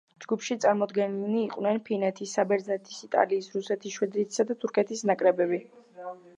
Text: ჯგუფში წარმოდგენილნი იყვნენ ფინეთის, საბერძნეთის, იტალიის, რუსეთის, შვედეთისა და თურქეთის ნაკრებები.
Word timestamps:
ჯგუფში 0.23 0.55
წარმოდგენილნი 0.61 1.37
იყვნენ 1.47 1.77
ფინეთის, 1.89 2.33
საბერძნეთის, 2.39 2.97
იტალიის, 3.09 3.53
რუსეთის, 3.61 4.01
შვედეთისა 4.01 4.49
და 4.53 4.59
თურქეთის 4.67 5.09
ნაკრებები. 5.15 5.65